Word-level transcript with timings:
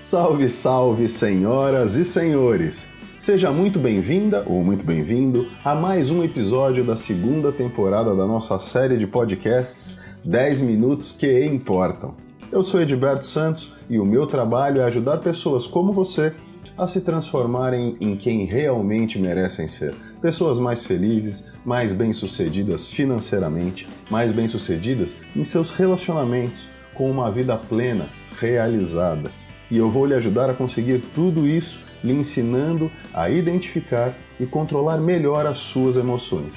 Salve, 0.00 0.48
salve, 0.48 1.06
senhoras 1.10 1.94
e 1.94 2.06
senhores! 2.06 2.88
Seja 3.18 3.50
muito 3.50 3.78
bem-vinda 3.78 4.42
ou 4.46 4.64
muito 4.64 4.82
bem-vindo 4.82 5.46
a 5.62 5.74
mais 5.74 6.10
um 6.10 6.24
episódio 6.24 6.82
da 6.82 6.96
segunda 6.96 7.52
temporada 7.52 8.14
da 8.14 8.26
nossa 8.26 8.58
série 8.58 8.96
de 8.96 9.06
podcasts 9.06 10.00
10 10.24 10.62
Minutos 10.62 11.12
que 11.12 11.44
Importam. 11.44 12.14
Eu 12.50 12.62
sou 12.62 12.80
Edberto 12.80 13.26
Santos 13.26 13.74
e 13.90 13.98
o 13.98 14.04
meu 14.06 14.26
trabalho 14.26 14.80
é 14.80 14.84
ajudar 14.84 15.18
pessoas 15.18 15.66
como 15.66 15.92
você 15.92 16.32
a 16.78 16.88
se 16.88 17.02
transformarem 17.02 17.94
em 18.00 18.16
quem 18.16 18.46
realmente 18.46 19.18
merecem 19.18 19.68
ser. 19.68 19.94
Pessoas 20.22 20.58
mais 20.58 20.86
felizes, 20.86 21.46
mais 21.62 21.92
bem-sucedidas 21.92 22.88
financeiramente, 22.88 23.86
mais 24.10 24.32
bem-sucedidas 24.32 25.14
em 25.36 25.44
seus 25.44 25.68
relacionamentos, 25.68 26.66
com 26.94 27.10
uma 27.10 27.30
vida 27.30 27.54
plena, 27.54 28.06
realizada. 28.40 29.30
E 29.70 29.76
eu 29.76 29.90
vou 29.90 30.06
lhe 30.06 30.14
ajudar 30.14 30.50
a 30.50 30.54
conseguir 30.54 31.02
tudo 31.14 31.46
isso, 31.46 31.78
lhe 32.02 32.12
ensinando 32.12 32.90
a 33.14 33.30
identificar 33.30 34.14
e 34.38 34.46
controlar 34.46 34.98
melhor 34.98 35.46
as 35.46 35.58
suas 35.58 35.96
emoções. 35.96 36.54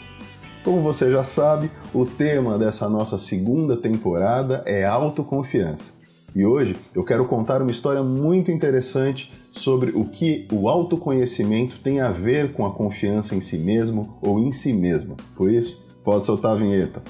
Como 0.63 0.81
você 0.81 1.12
já 1.12 1.23
sabe, 1.23 1.70
o 1.94 2.05
tema 2.05 2.57
dessa 2.57 2.88
nossa 2.88 3.18
segunda 3.18 3.76
temporada 3.76 4.63
é 4.66 4.85
autoconfiança. 4.85 5.91
E 6.35 6.45
hoje 6.45 6.76
eu 6.95 7.04
quero 7.04 7.26
contar 7.26 7.62
uma 7.62 7.70
história 7.70 8.02
muito 8.02 8.49
interessante 8.49 9.32
sobre 9.52 9.91
o 9.91 10.05
que 10.05 10.48
o 10.52 10.68
autoconhecimento 10.68 11.77
tem 11.80 11.99
a 11.99 12.12
ver 12.12 12.54
com 12.54 12.66
a 12.66 12.73
confiança 12.73 13.35
em 13.35 13.41
si 13.41 13.57
mesmo 13.57 14.18
ou 14.21 14.40
em 14.40 14.52
si 14.52 14.73
mesma. 14.73 15.16
Por 15.35 15.52
isso, 15.52 15.85
pode 16.04 16.26
soltar 16.26 16.54
a 16.54 16.55
vinheta. 16.55 17.04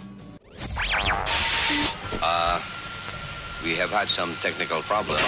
Uh, 2.21 2.59
we 3.63 3.79
have 3.79 3.93
had 3.93 4.09
some 4.09 4.33
technical 4.41 4.81
problems. 4.83 5.21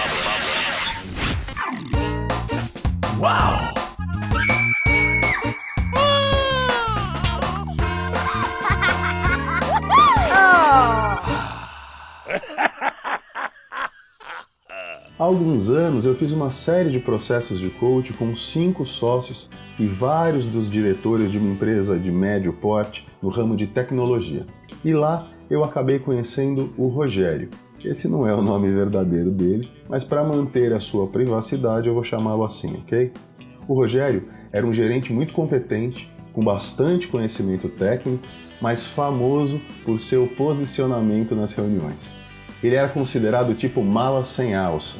Há 3.26 3.74
alguns 15.18 15.72
anos 15.72 16.06
eu 16.06 16.14
fiz 16.14 16.32
uma 16.32 16.52
série 16.52 16.92
de 16.92 17.00
processos 17.00 17.60
de 17.60 17.72
coach 17.72 18.14
com 18.14 18.36
cinco 18.36 18.86
sócios 18.86 19.50
e 19.80 19.88
vários 19.88 20.46
dos 20.46 20.70
diretores 20.70 21.32
de 21.32 21.40
uma 21.40 21.52
empresa 21.52 21.98
de 21.98 22.12
médio 22.12 22.54
porte 22.54 23.08
no 23.24 23.30
ramo 23.30 23.56
de 23.56 23.66
tecnologia. 23.66 24.46
E 24.84 24.94
lá 24.94 25.28
eu 25.50 25.64
acabei 25.64 25.98
conhecendo 25.98 26.72
o 26.78 26.88
Rogério. 26.90 27.50
Esse 27.86 28.08
não 28.08 28.28
é 28.28 28.34
o 28.34 28.42
nome 28.42 28.68
verdadeiro 28.72 29.30
dele, 29.30 29.70
mas 29.88 30.04
para 30.04 30.24
manter 30.24 30.74
a 30.74 30.80
sua 30.80 31.06
privacidade 31.06 31.88
eu 31.88 31.94
vou 31.94 32.04
chamá-lo 32.04 32.44
assim, 32.44 32.78
ok? 32.84 33.12
O 33.68 33.76
Rogério 33.76 34.28
era 34.52 34.66
um 34.66 34.74
gerente 34.74 35.14
muito 35.14 35.34
competente, 35.34 36.12
com 36.34 36.44
bastante 36.44 37.08
conhecimento 37.08 37.70
técnico, 37.70 38.26
mas 38.60 38.88
famoso 38.88 39.62
por 39.84 40.00
seu 40.00 40.26
posicionamento 40.26 41.36
nas 41.36 41.54
reuniões. 41.54 42.00
Ele 42.64 42.76
era 42.76 42.90
considerado 42.90 43.54
tipo 43.54 43.84
mala 43.84 44.24
sem 44.24 44.56
alça. 44.56 44.98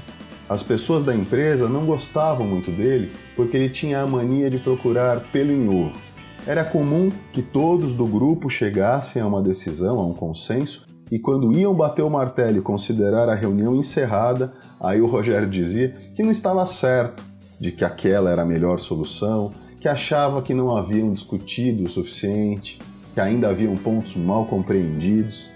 As 0.48 0.62
pessoas 0.62 1.04
da 1.04 1.16
empresa 1.16 1.68
não 1.68 1.88
gostavam 1.88 2.46
muito 2.46 2.70
dele 2.70 3.12
porque 3.36 3.58
ele 3.58 3.70
tinha 3.70 4.02
a 4.02 4.08
mania 4.08 4.48
de 4.48 4.60
procurar 4.60 5.22
pelo 5.32 5.52
em 5.52 5.68
ovo. 5.68 6.00
Era 6.46 6.64
comum 6.64 7.12
que 7.34 7.42
todos 7.42 7.94
do 7.94 8.06
grupo 8.06 8.48
chegassem 8.48 9.20
a 9.20 9.26
uma 9.26 9.42
decisão, 9.42 10.00
a 10.00 10.06
um 10.06 10.14
consenso, 10.14 10.85
e 11.12 11.20
quando 11.20 11.52
iam 11.58 11.74
bater 11.74 12.02
o 12.02 12.10
martelo 12.10 12.58
e 12.58 12.62
considerar 12.62 13.30
a 13.30 13.36
reunião 13.36 13.76
encerrada, 13.76 14.54
aí 14.80 15.02
o 15.02 15.06
Rogério 15.06 15.48
dizia 15.48 15.96
que 16.16 16.24
não 16.24 16.32
estava 16.32 16.66
certo, 16.66 17.24
de 17.60 17.72
que 17.72 17.86
aquela 17.86 18.30
era 18.30 18.42
a 18.42 18.46
melhor 18.46 18.80
solução, 18.80 19.52
que 19.80 19.88
achava 19.88 20.42
que 20.42 20.54
não 20.54 20.76
haviam 20.76 21.14
discutido 21.14 21.84
o 21.84 21.90
suficiente, 21.90 22.80
que 23.14 23.22
ainda 23.22 23.50
haviam 23.50 23.76
pontos 23.76 24.16
mal 24.16 24.46
compreendidos. 24.46 25.50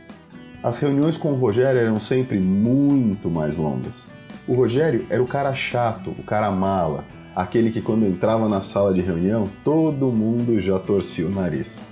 As 0.64 0.78
reuniões 0.80 1.18
com 1.18 1.32
o 1.32 1.36
Rogério 1.36 1.82
eram 1.82 2.00
sempre 2.00 2.40
muito 2.40 3.30
mais 3.30 3.58
longas. 3.58 4.06
O 4.48 4.54
Rogério 4.54 5.06
era 5.10 5.22
o 5.22 5.28
cara 5.28 5.54
chato, 5.54 6.12
o 6.12 6.24
cara 6.24 6.52
mala, 6.52 7.04
aquele 7.36 7.72
que 7.72 7.82
quando 7.82 8.06
entrava 8.06 8.48
na 8.48 8.62
sala 8.62 8.94
de 8.94 9.02
reunião, 9.02 9.46
todo 9.64 10.12
mundo 10.12 10.60
já 10.62 10.78
torcia 10.78 11.26
o 11.26 11.30
nariz. 11.30 11.84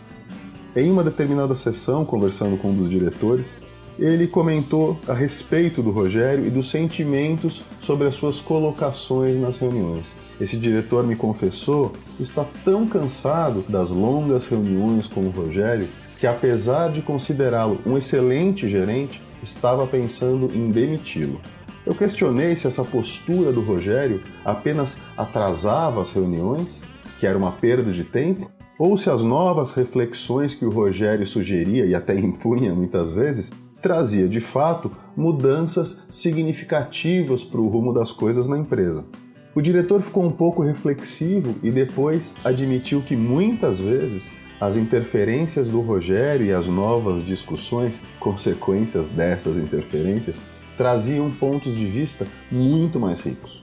Em 0.75 0.91
uma 0.91 1.03
determinada 1.03 1.55
sessão, 1.55 2.05
conversando 2.05 2.57
com 2.57 2.69
um 2.69 2.75
dos 2.75 2.89
diretores, 2.89 3.57
ele 3.97 4.27
comentou 4.27 4.99
a 5.07 5.13
respeito 5.13 5.81
do 5.81 5.89
Rogério 5.89 6.45
e 6.45 6.51
dos 6.51 6.69
sentimentos 6.69 7.63
sobre 7.81 8.07
as 8.07 8.15
suas 8.15 8.39
colocações 8.39 9.39
nas 9.39 9.57
reuniões. 9.57 10.05
Esse 10.39 10.55
diretor 10.55 11.03
me 11.03 11.15
confessou 11.15 11.93
está 12.19 12.45
tão 12.63 12.87
cansado 12.87 13.63
das 13.67 13.89
longas 13.89 14.45
reuniões 14.45 15.07
com 15.07 15.21
o 15.21 15.31
Rogério 15.31 15.87
que, 16.19 16.27
apesar 16.27 16.91
de 16.91 17.01
considerá-lo 17.01 17.79
um 17.85 17.97
excelente 17.97 18.67
gerente, 18.67 19.21
estava 19.41 19.85
pensando 19.87 20.51
em 20.53 20.69
demiti-lo. 20.71 21.41
Eu 21.85 21.95
questionei 21.95 22.55
se 22.55 22.67
essa 22.67 22.83
postura 22.83 23.51
do 23.51 23.61
Rogério 23.61 24.21
apenas 24.43 24.99
atrasava 25.15 26.01
as 26.01 26.11
reuniões, 26.11 26.83
que 27.19 27.25
era 27.25 27.37
uma 27.37 27.51
perda 27.51 27.91
de 27.91 28.03
tempo, 28.03 28.51
ou 28.77 28.95
se 28.95 29.09
as 29.09 29.23
novas 29.23 29.71
reflexões 29.71 30.53
que 30.53 30.65
o 30.65 30.69
Rogério 30.69 31.25
sugeria 31.25 31.85
e 31.85 31.95
até 31.95 32.15
impunha 32.17 32.73
muitas 32.73 33.11
vezes 33.11 33.51
trazia 33.81 34.27
de 34.27 34.39
fato 34.39 34.91
mudanças 35.15 36.03
significativas 36.09 37.43
para 37.43 37.61
o 37.61 37.67
rumo 37.67 37.93
das 37.93 38.11
coisas 38.11 38.47
na 38.47 38.57
empresa. 38.57 39.05
O 39.55 39.61
diretor 39.61 40.01
ficou 40.01 40.23
um 40.23 40.31
pouco 40.31 40.61
reflexivo 40.61 41.55
e 41.63 41.71
depois 41.71 42.35
admitiu 42.43 43.01
que 43.01 43.15
muitas 43.15 43.79
vezes 43.79 44.29
as 44.59 44.75
interferências 44.75 45.67
do 45.67 45.81
Rogério 45.81 46.45
e 46.45 46.53
as 46.53 46.67
novas 46.67 47.23
discussões, 47.23 48.01
consequências 48.19 49.07
dessas 49.07 49.57
interferências, 49.57 50.41
traziam 50.75 51.29
pontos 51.29 51.75
de 51.75 51.85
vista 51.85 52.27
muito 52.51 52.99
mais 52.99 53.21
ricos. 53.21 53.61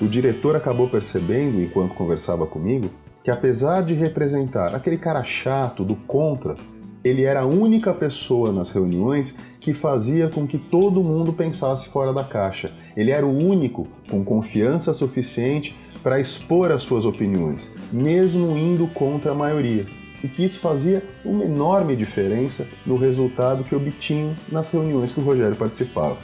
O 0.00 0.06
diretor 0.06 0.56
acabou 0.56 0.88
percebendo, 0.88 1.60
enquanto 1.60 1.94
conversava 1.94 2.46
comigo, 2.46 2.90
que 3.24 3.30
apesar 3.30 3.82
de 3.82 3.94
representar 3.94 4.74
aquele 4.74 4.98
cara 4.98 5.24
chato 5.24 5.82
do 5.82 5.96
contra, 5.96 6.56
ele 7.02 7.24
era 7.24 7.40
a 7.40 7.46
única 7.46 7.92
pessoa 7.94 8.52
nas 8.52 8.70
reuniões 8.70 9.38
que 9.58 9.72
fazia 9.72 10.28
com 10.28 10.46
que 10.46 10.58
todo 10.58 11.02
mundo 11.02 11.32
pensasse 11.32 11.88
fora 11.88 12.12
da 12.12 12.22
caixa. 12.22 12.70
Ele 12.94 13.10
era 13.10 13.24
o 13.24 13.34
único 13.34 13.88
com 14.10 14.22
confiança 14.22 14.92
suficiente 14.92 15.74
para 16.02 16.20
expor 16.20 16.70
as 16.70 16.82
suas 16.82 17.06
opiniões, 17.06 17.74
mesmo 17.90 18.58
indo 18.58 18.86
contra 18.88 19.32
a 19.32 19.34
maioria 19.34 19.86
e 20.22 20.28
que 20.28 20.44
isso 20.44 20.60
fazia 20.60 21.02
uma 21.24 21.44
enorme 21.44 21.96
diferença 21.96 22.66
no 22.84 22.96
resultado 22.96 23.64
que 23.64 23.74
obtinham 23.74 24.34
nas 24.52 24.70
reuniões 24.70 25.12
que 25.12 25.20
o 25.20 25.22
Rogério 25.22 25.56
participava. 25.56 26.16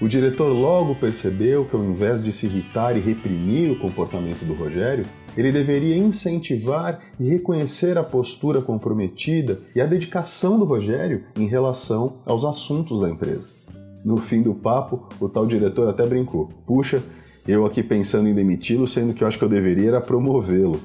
O 0.00 0.06
diretor 0.06 0.52
logo 0.52 0.94
percebeu 0.94 1.64
que, 1.64 1.74
ao 1.74 1.82
invés 1.82 2.22
de 2.22 2.30
se 2.30 2.46
irritar 2.46 2.96
e 2.96 3.00
reprimir 3.00 3.72
o 3.72 3.78
comportamento 3.80 4.44
do 4.44 4.54
Rogério, 4.54 5.04
ele 5.36 5.50
deveria 5.50 5.96
incentivar 5.96 7.00
e 7.18 7.28
reconhecer 7.28 7.98
a 7.98 8.04
postura 8.04 8.62
comprometida 8.62 9.60
e 9.74 9.80
a 9.80 9.86
dedicação 9.86 10.56
do 10.56 10.64
Rogério 10.64 11.24
em 11.36 11.48
relação 11.48 12.18
aos 12.24 12.44
assuntos 12.44 13.00
da 13.00 13.10
empresa. 13.10 13.48
No 14.04 14.18
fim 14.18 14.40
do 14.40 14.54
papo, 14.54 15.08
o 15.20 15.28
tal 15.28 15.46
diretor 15.46 15.88
até 15.88 16.06
brincou: 16.06 16.48
Puxa, 16.64 17.02
eu 17.46 17.66
aqui 17.66 17.82
pensando 17.82 18.28
em 18.28 18.34
demiti-lo, 18.34 18.86
sendo 18.86 19.12
que 19.12 19.24
eu 19.24 19.26
acho 19.26 19.36
que 19.36 19.44
eu 19.44 19.48
deveria 19.48 19.88
era 19.88 20.00
promovê-lo. 20.00 20.80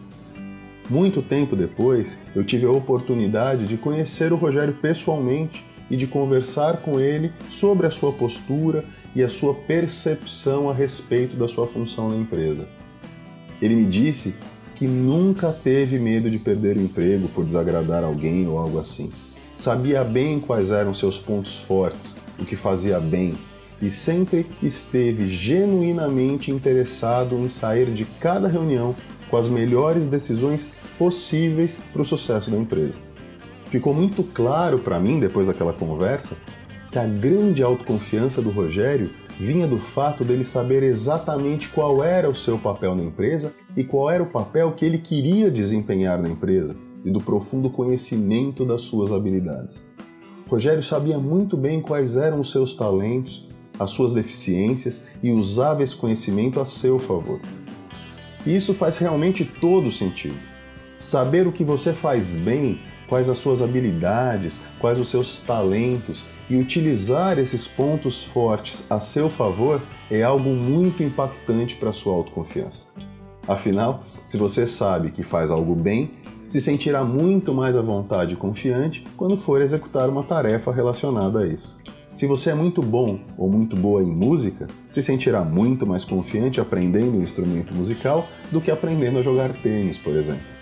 Muito 0.89 1.21
tempo 1.21 1.55
depois, 1.55 2.17
eu 2.35 2.43
tive 2.43 2.65
a 2.65 2.71
oportunidade 2.71 3.67
de 3.67 3.77
conhecer 3.77 4.33
o 4.33 4.37
Rogério 4.37 4.73
pessoalmente 4.73 5.63
e 5.89 5.95
de 5.95 6.07
conversar 6.07 6.77
com 6.77 6.99
ele 6.99 7.31
sobre 7.49 7.85
a 7.85 7.91
sua 7.91 8.11
postura 8.11 8.83
e 9.15 9.23
a 9.23 9.29
sua 9.29 9.53
percepção 9.53 10.69
a 10.69 10.73
respeito 10.73 11.35
da 11.35 11.47
sua 11.47 11.67
função 11.67 12.09
na 12.09 12.15
empresa. 12.15 12.67
Ele 13.61 13.75
me 13.75 13.85
disse 13.85 14.35
que 14.75 14.87
nunca 14.87 15.51
teve 15.51 15.99
medo 15.99 16.29
de 16.29 16.39
perder 16.39 16.77
o 16.77 16.81
emprego 16.81 17.27
por 17.29 17.45
desagradar 17.45 18.03
alguém 18.03 18.47
ou 18.47 18.57
algo 18.57 18.79
assim. 18.79 19.11
Sabia 19.55 20.03
bem 20.03 20.39
quais 20.39 20.71
eram 20.71 20.93
seus 20.93 21.19
pontos 21.19 21.59
fortes, 21.59 22.17
o 22.39 22.45
que 22.45 22.55
fazia 22.55 22.99
bem, 22.99 23.35
e 23.81 23.91
sempre 23.91 24.45
esteve 24.61 25.29
genuinamente 25.29 26.51
interessado 26.51 27.35
em 27.35 27.49
sair 27.49 27.91
de 27.93 28.05
cada 28.19 28.47
reunião 28.47 28.95
com 29.29 29.37
as 29.37 29.47
melhores 29.47 30.07
decisões 30.07 30.71
possíveis 30.97 31.79
para 31.91 32.01
o 32.01 32.05
sucesso 32.05 32.49
da 32.49 32.57
empresa. 32.57 32.95
Ficou 33.69 33.93
muito 33.93 34.23
claro 34.23 34.79
para 34.79 34.99
mim, 34.99 35.19
depois 35.19 35.47
daquela 35.47 35.73
conversa, 35.73 36.35
que 36.93 36.99
a 36.99 37.07
grande 37.07 37.63
autoconfiança 37.63 38.39
do 38.39 38.51
Rogério 38.51 39.09
vinha 39.39 39.65
do 39.65 39.79
fato 39.79 40.23
dele 40.23 40.45
saber 40.45 40.83
exatamente 40.83 41.67
qual 41.69 42.03
era 42.03 42.29
o 42.29 42.35
seu 42.35 42.59
papel 42.59 42.95
na 42.95 43.01
empresa 43.01 43.51
e 43.75 43.83
qual 43.83 44.11
era 44.11 44.21
o 44.21 44.29
papel 44.29 44.73
que 44.73 44.85
ele 44.85 44.99
queria 44.99 45.49
desempenhar 45.49 46.21
na 46.21 46.29
empresa 46.29 46.75
e 47.03 47.09
do 47.09 47.19
profundo 47.19 47.67
conhecimento 47.67 48.63
das 48.63 48.83
suas 48.83 49.11
habilidades. 49.11 49.83
Rogério 50.47 50.83
sabia 50.83 51.17
muito 51.17 51.57
bem 51.57 51.81
quais 51.81 52.15
eram 52.15 52.39
os 52.39 52.51
seus 52.51 52.75
talentos 52.75 53.49
as 53.79 53.89
suas 53.89 54.13
deficiências 54.13 55.07
e 55.23 55.31
usava 55.31 55.81
esse 55.81 55.95
conhecimento 55.95 56.59
a 56.59 56.65
seu 56.65 56.99
favor. 56.99 57.39
E 58.45 58.55
isso 58.55 58.71
faz 58.71 58.99
realmente 58.99 59.43
todo 59.43 59.91
sentido. 59.91 60.37
Saber 60.99 61.47
o 61.47 61.51
que 61.51 61.63
você 61.63 61.91
faz 61.91 62.27
bem, 62.27 62.79
quais 63.13 63.29
as 63.29 63.37
suas 63.37 63.61
habilidades, 63.61 64.59
quais 64.79 64.99
os 64.99 65.07
seus 65.07 65.37
talentos 65.37 66.25
e 66.49 66.57
utilizar 66.57 67.37
esses 67.37 67.67
pontos 67.67 68.23
fortes 68.23 68.91
a 68.91 68.99
seu 68.99 69.29
favor 69.29 69.79
é 70.09 70.23
algo 70.23 70.49
muito 70.49 71.03
impactante 71.03 71.75
para 71.75 71.91
a 71.91 71.93
sua 71.93 72.15
autoconfiança. 72.15 72.87
Afinal, 73.47 74.03
se 74.25 74.35
você 74.35 74.65
sabe 74.65 75.11
que 75.11 75.21
faz 75.21 75.51
algo 75.51 75.75
bem, 75.75 76.09
se 76.47 76.59
sentirá 76.59 77.03
muito 77.03 77.53
mais 77.53 77.77
à 77.77 77.83
vontade 77.83 78.33
e 78.33 78.35
confiante 78.35 79.03
quando 79.15 79.37
for 79.37 79.61
executar 79.61 80.09
uma 80.09 80.23
tarefa 80.23 80.71
relacionada 80.71 81.41
a 81.41 81.47
isso. 81.47 81.77
Se 82.15 82.25
você 82.25 82.49
é 82.49 82.55
muito 82.55 82.81
bom 82.81 83.19
ou 83.37 83.47
muito 83.47 83.75
boa 83.75 84.01
em 84.01 84.07
música, 84.07 84.65
se 84.89 85.03
sentirá 85.03 85.43
muito 85.43 85.85
mais 85.85 86.03
confiante 86.03 86.59
aprendendo 86.59 87.19
um 87.19 87.21
instrumento 87.21 87.75
musical 87.75 88.27
do 88.51 88.59
que 88.59 88.71
aprendendo 88.71 89.19
a 89.19 89.21
jogar 89.21 89.53
tênis, 89.53 89.99
por 89.99 90.15
exemplo. 90.15 90.52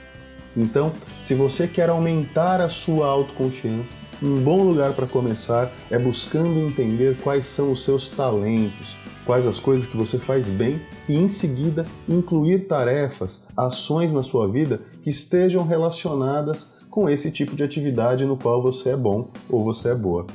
Então, 0.55 0.91
se 1.23 1.33
você 1.33 1.67
quer 1.67 1.89
aumentar 1.89 2.59
a 2.59 2.69
sua 2.69 3.07
autoconfiança, 3.07 3.95
um 4.21 4.41
bom 4.41 4.61
lugar 4.63 4.93
para 4.93 5.07
começar 5.07 5.71
é 5.89 5.97
buscando 5.97 6.59
entender 6.59 7.17
quais 7.23 7.47
são 7.47 7.71
os 7.71 7.83
seus 7.83 8.09
talentos, 8.09 8.95
quais 9.25 9.47
as 9.47 9.59
coisas 9.59 9.87
que 9.87 9.97
você 9.97 10.19
faz 10.19 10.49
bem 10.49 10.81
e, 11.07 11.15
em 11.15 11.27
seguida, 11.27 11.85
incluir 12.07 12.67
tarefas, 12.67 13.43
ações 13.55 14.13
na 14.13 14.23
sua 14.23 14.47
vida 14.47 14.81
que 15.01 15.09
estejam 15.09 15.65
relacionadas 15.65 16.73
com 16.89 17.09
esse 17.09 17.31
tipo 17.31 17.55
de 17.55 17.63
atividade 17.63 18.25
no 18.25 18.35
qual 18.35 18.61
você 18.61 18.89
é 18.89 18.97
bom 18.97 19.29
ou 19.49 19.63
você 19.63 19.89
é 19.89 19.95
boa. 19.95 20.27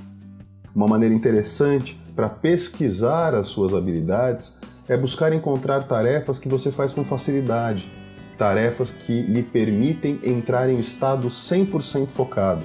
Uma 0.75 0.89
maneira 0.89 1.15
interessante 1.15 2.01
para 2.15 2.29
pesquisar 2.29 3.35
as 3.35 3.49
suas 3.49 3.75
habilidades 3.75 4.59
é 4.89 4.97
buscar 4.97 5.33
encontrar 5.33 5.85
tarefas 5.85 6.39
que 6.39 6.49
você 6.49 6.71
faz 6.71 6.93
com 6.93 7.05
facilidade, 7.05 7.91
tarefas 8.37 8.91
que 8.91 9.23
lhe 9.23 9.43
permitem 9.43 10.19
entrar 10.23 10.69
em 10.69 10.77
um 10.77 10.81
estado 10.81 11.29
100% 11.29 12.09
focado, 12.09 12.63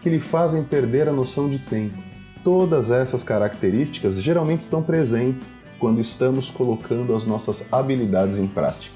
que 0.00 0.08
lhe 0.08 0.20
fazem 0.20 0.62
perder 0.62 1.08
a 1.08 1.12
noção 1.12 1.48
de 1.48 1.58
tempo 1.58 2.06
Todas 2.46 2.90
essas 2.92 3.24
características 3.24 4.22
geralmente 4.22 4.60
estão 4.60 4.80
presentes 4.80 5.52
quando 5.80 5.98
estamos 5.98 6.48
colocando 6.48 7.12
as 7.12 7.24
nossas 7.24 7.66
habilidades 7.72 8.38
em 8.38 8.46
prática. 8.46 8.94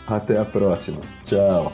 Até 0.06 0.38
a 0.38 0.44
próxima. 0.44 1.00
Tchau. 1.25 1.73